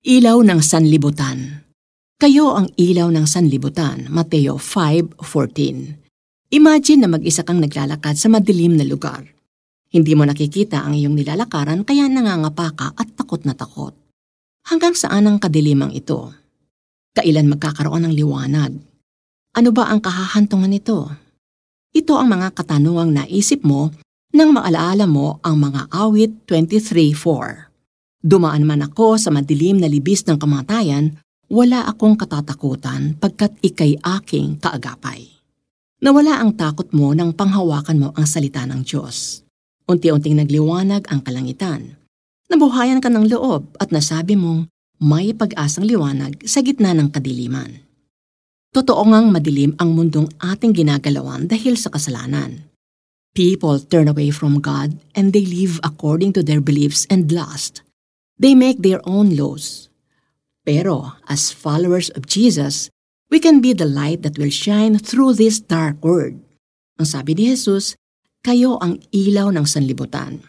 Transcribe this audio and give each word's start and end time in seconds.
Ilaw 0.00 0.40
ng 0.40 0.64
Sanlibutan 0.64 1.60
Kayo 2.16 2.56
ang 2.56 2.72
ilaw 2.72 3.12
ng 3.12 3.28
sanlibutan, 3.28 4.08
Mateo 4.08 4.56
5.14. 4.56 6.56
Imagine 6.56 7.04
na 7.04 7.12
mag-isa 7.12 7.44
kang 7.44 7.60
naglalakad 7.60 8.16
sa 8.16 8.32
madilim 8.32 8.80
na 8.80 8.88
lugar. 8.88 9.28
Hindi 9.92 10.16
mo 10.16 10.24
nakikita 10.24 10.80
ang 10.80 10.96
iyong 10.96 11.12
nilalakaran 11.12 11.84
kaya 11.84 12.08
nangangapa 12.08 12.72
ka 12.72 12.86
at 12.96 13.12
takot 13.12 13.44
na 13.44 13.52
takot. 13.52 13.92
Hanggang 14.72 14.96
saan 14.96 15.28
ang 15.28 15.36
kadilimang 15.36 15.92
ito? 15.92 16.32
Kailan 17.12 17.52
magkakaroon 17.52 18.08
ng 18.08 18.16
liwanag? 18.16 18.72
Ano 19.52 19.68
ba 19.68 19.92
ang 19.92 20.00
kahahantungan 20.00 20.72
nito? 20.72 21.12
Ito 21.92 22.16
ang 22.16 22.32
mga 22.32 22.56
katanungang 22.56 23.12
naisip 23.12 23.68
mo 23.68 23.92
nang 24.32 24.56
maalaala 24.56 25.04
mo 25.04 25.44
ang 25.44 25.60
mga 25.60 25.92
awit 25.92 26.48
23.4. 26.48 27.69
Dumaan 28.20 28.68
man 28.68 28.84
ako 28.84 29.16
sa 29.16 29.32
madilim 29.32 29.80
na 29.80 29.88
libis 29.88 30.28
ng 30.28 30.36
kamatayan, 30.36 31.16
wala 31.48 31.88
akong 31.88 32.20
katatakutan 32.20 33.16
pagkat 33.16 33.56
ikay 33.64 33.96
aking 33.96 34.60
kaagapay. 34.60 35.24
Nawala 36.04 36.36
ang 36.36 36.52
takot 36.52 36.92
mo 36.92 37.16
nang 37.16 37.32
panghawakan 37.32 37.96
mo 37.96 38.08
ang 38.12 38.28
salita 38.28 38.68
ng 38.68 38.84
Diyos. 38.84 39.40
Unti-unting 39.88 40.36
nagliwanag 40.36 41.08
ang 41.08 41.24
kalangitan. 41.24 41.96
Nabuhayan 42.52 43.00
ka 43.00 43.08
ng 43.08 43.24
loob 43.24 43.72
at 43.80 43.88
nasabi 43.88 44.36
mong 44.36 44.68
may 45.00 45.32
pag-asang 45.32 45.88
liwanag 45.88 46.44
sa 46.44 46.60
gitna 46.60 46.92
ng 46.92 47.08
kadiliman. 47.08 47.88
Totoo 48.70 49.00
ngang 49.08 49.32
madilim 49.32 49.72
ang 49.80 49.96
mundong 49.96 50.28
ating 50.44 50.76
ginagalawan 50.76 51.48
dahil 51.48 51.74
sa 51.80 51.88
kasalanan. 51.88 52.68
People 53.32 53.80
turn 53.80 54.12
away 54.12 54.28
from 54.28 54.60
God 54.60 55.00
and 55.16 55.32
they 55.32 55.48
live 55.48 55.80
according 55.80 56.36
to 56.36 56.44
their 56.44 56.60
beliefs 56.60 57.08
and 57.08 57.32
lust. 57.32 57.80
They 58.40 58.56
make 58.56 58.80
their 58.80 59.04
own 59.04 59.36
laws. 59.36 59.92
Pero 60.64 61.20
as 61.28 61.52
followers 61.52 62.08
of 62.16 62.24
Jesus, 62.24 62.88
we 63.28 63.36
can 63.36 63.60
be 63.60 63.76
the 63.76 63.84
light 63.84 64.24
that 64.24 64.40
will 64.40 64.48
shine 64.48 64.96
through 64.96 65.36
this 65.36 65.60
dark 65.60 66.00
world. 66.00 66.40
Ang 66.96 67.04
sabi 67.04 67.36
ni 67.36 67.52
Jesus, 67.52 68.00
kayo 68.40 68.80
ang 68.80 68.96
ilaw 69.12 69.52
ng 69.52 69.68
sanlibutan. 69.68 70.40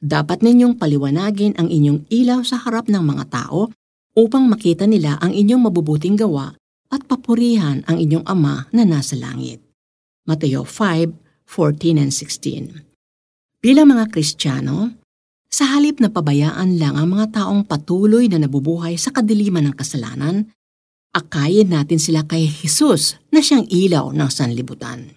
Dapat 0.00 0.40
ninyong 0.40 0.80
paliwanagin 0.80 1.60
ang 1.60 1.68
inyong 1.68 2.08
ilaw 2.08 2.40
sa 2.40 2.64
harap 2.64 2.88
ng 2.88 3.04
mga 3.04 3.28
tao 3.28 3.68
upang 4.16 4.48
makita 4.48 4.88
nila 4.88 5.20
ang 5.20 5.36
inyong 5.36 5.68
mabubuting 5.68 6.16
gawa 6.16 6.56
at 6.88 7.04
papurihan 7.04 7.84
ang 7.84 8.00
inyong 8.00 8.24
Ama 8.24 8.72
na 8.72 8.84
nasa 8.88 9.20
langit. 9.20 9.60
Mateo 10.24 10.64
5:14 10.64 12.00
and 12.00 12.12
16. 12.12 13.60
Bilang 13.60 13.92
mga 13.92 14.08
Kristiyano, 14.12 15.03
sa 15.54 15.70
halip 15.78 16.02
na 16.02 16.10
pabayaan 16.10 16.82
lang 16.82 16.98
ang 16.98 17.14
mga 17.14 17.38
taong 17.38 17.62
patuloy 17.62 18.26
na 18.26 18.42
nabubuhay 18.42 18.98
sa 18.98 19.14
kadiliman 19.14 19.70
ng 19.70 19.74
kasalanan, 19.78 20.50
akayin 21.14 21.70
natin 21.70 22.02
sila 22.02 22.26
kay 22.26 22.50
Jesus 22.50 23.22
na 23.30 23.38
siyang 23.38 23.62
ilaw 23.70 24.10
ng 24.10 24.30
sanlibutan. 24.34 25.14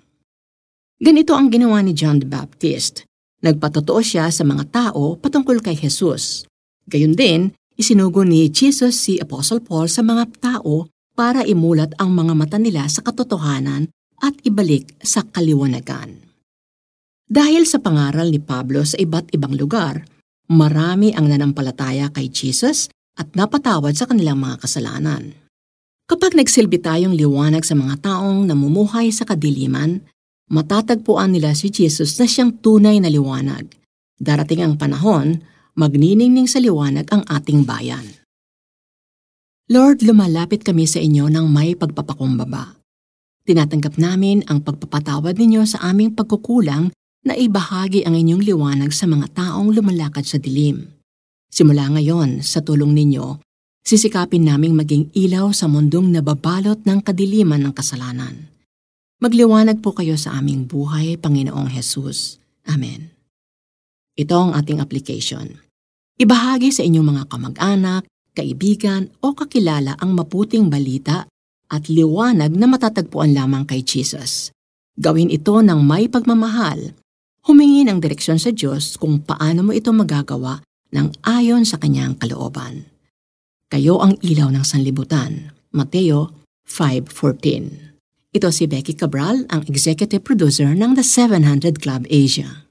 Ganito 1.02 1.34
ang 1.34 1.50
ginawa 1.50 1.82
ni 1.82 1.98
John 1.98 2.22
the 2.22 2.30
Baptist. 2.30 3.10
Nagpatotoo 3.42 3.98
siya 3.98 4.30
sa 4.30 4.46
mga 4.46 4.70
tao 4.70 5.18
patungkol 5.18 5.58
kay 5.58 5.74
Jesus. 5.74 6.46
Gayun 6.86 7.18
din, 7.18 7.50
isinugo 7.74 8.22
ni 8.22 8.46
Jesus 8.54 8.94
si 8.94 9.18
Apostle 9.18 9.66
Paul 9.66 9.90
sa 9.90 10.06
mga 10.06 10.38
tao 10.38 10.86
para 11.18 11.42
imulat 11.50 11.98
ang 11.98 12.14
mga 12.14 12.38
mata 12.38 12.62
nila 12.62 12.86
sa 12.86 13.02
katotohanan 13.02 13.90
at 14.22 14.38
ibalik 14.46 14.94
sa 15.02 15.26
kaliwanagan. 15.26 16.30
Dahil 17.26 17.66
sa 17.66 17.82
pangaral 17.82 18.30
ni 18.30 18.38
Pablo 18.38 18.86
sa 18.86 19.02
iba't 19.02 19.34
ibang 19.34 19.58
lugar, 19.58 20.06
Marami 20.48 21.12
ang 21.12 21.28
nanampalataya 21.28 22.08
kay 22.08 22.32
Jesus 22.32 22.88
at 23.20 23.28
napatawad 23.36 23.92
sa 23.92 24.08
kanilang 24.08 24.40
mga 24.40 24.64
kasalanan. 24.64 25.36
Kapag 26.08 26.40
nagsilbi 26.40 26.80
tayong 26.80 27.12
liwanag 27.12 27.68
sa 27.68 27.76
mga 27.76 28.00
taong 28.00 28.48
namumuhay 28.48 29.12
sa 29.12 29.28
kadiliman, 29.28 30.00
matatagpuan 30.48 31.36
nila 31.36 31.52
si 31.52 31.68
Jesus 31.68 32.16
na 32.16 32.24
siyang 32.24 32.56
tunay 32.64 33.04
na 33.04 33.12
liwanag. 33.12 33.68
Darating 34.16 34.64
ang 34.64 34.80
panahon, 34.80 35.44
magniningning 35.76 36.48
sa 36.48 36.64
liwanag 36.64 37.12
ang 37.12 37.28
ating 37.28 37.68
bayan. 37.68 38.08
Lord, 39.68 40.00
lumalapit 40.00 40.64
kami 40.64 40.88
sa 40.88 41.04
inyo 41.04 41.28
ng 41.28 41.44
may 41.52 41.76
pagpapakumbaba. 41.76 42.80
Tinatanggap 43.44 44.00
namin 44.00 44.48
ang 44.48 44.64
pagpapatawad 44.64 45.36
ninyo 45.36 45.68
sa 45.68 45.84
aming 45.92 46.16
pagkukulang 46.16 46.96
na 47.28 47.36
ibahagi 47.36 48.08
ang 48.08 48.16
inyong 48.16 48.44
liwanag 48.48 48.96
sa 48.96 49.04
mga 49.04 49.36
taong 49.36 49.76
lumalakad 49.76 50.24
sa 50.24 50.40
dilim. 50.40 50.88
Simula 51.52 51.92
ngayon, 51.92 52.40
sa 52.40 52.64
tulong 52.64 52.96
ninyo, 52.96 53.44
sisikapin 53.84 54.48
naming 54.48 54.76
maging 54.76 55.12
ilaw 55.12 55.52
sa 55.52 55.68
mundong 55.68 56.12
nababalot 56.12 56.84
ng 56.88 57.00
kadiliman 57.04 57.60
ng 57.68 57.74
kasalanan. 57.76 58.48
Magliwanag 59.20 59.84
po 59.84 59.92
kayo 59.92 60.16
sa 60.16 60.40
aming 60.40 60.70
buhay, 60.70 61.20
Panginoong 61.20 61.72
Hesus. 61.74 62.40
Amen. 62.70 63.12
Ito 64.16 64.36
ang 64.38 64.52
ating 64.56 64.80
application. 64.80 65.58
Ibahagi 66.18 66.70
sa 66.70 66.86
inyong 66.86 67.08
mga 67.18 67.24
kamag-anak, 67.30 68.04
kaibigan 68.38 69.10
o 69.26 69.34
kakilala 69.34 69.98
ang 69.98 70.14
maputing 70.14 70.70
balita 70.70 71.26
at 71.68 71.84
liwanag 71.90 72.54
na 72.54 72.70
matatagpuan 72.70 73.34
lamang 73.34 73.66
kay 73.66 73.82
Jesus. 73.82 74.54
Gawin 74.98 75.30
ito 75.30 75.54
ng 75.62 75.82
may 75.82 76.10
pagmamahal 76.10 76.94
humingi 77.48 77.88
ng 77.88 78.04
direksyon 78.04 78.36
sa 78.36 78.52
Diyos 78.52 79.00
kung 79.00 79.24
paano 79.24 79.64
mo 79.64 79.72
ito 79.72 79.96
magagawa 79.96 80.60
ng 80.92 81.24
ayon 81.24 81.64
sa 81.64 81.80
kanyang 81.80 82.20
kalooban. 82.20 82.92
Kayo 83.72 84.04
ang 84.04 84.20
ilaw 84.20 84.52
ng 84.52 84.68
sanlibutan. 84.68 85.56
Mateo 85.72 86.44
5.14 86.68 88.36
Ito 88.36 88.52
si 88.52 88.68
Becky 88.68 88.96
Cabral, 88.96 89.48
ang 89.48 89.64
executive 89.72 90.24
producer 90.24 90.76
ng 90.76 91.00
The 91.00 91.04
700 91.04 91.80
Club 91.80 92.04
Asia. 92.12 92.67